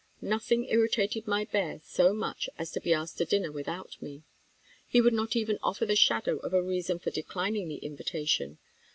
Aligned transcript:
Nothing 0.23 0.65
irritated 0.67 1.27
my 1.27 1.45
bear 1.45 1.79
so 1.83 2.11
much 2.11 2.49
as 2.57 2.71
to 2.71 2.79
be 2.81 2.91
asked 2.91 3.19
to 3.19 3.25
dinner 3.25 3.51
without 3.51 4.01
me. 4.01 4.23
He 4.87 4.99
would 4.99 5.13
not 5.13 5.35
even 5.35 5.59
offer 5.61 5.85
the 5.85 5.95
shadow 5.95 6.37
of 6.37 6.55
a 6.55 6.63
reason 6.63 6.97
for 6.97 7.11
declining 7.11 7.67
the 7.67 7.75
invitation. 7.77 8.57